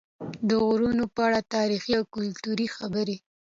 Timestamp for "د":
0.47-0.49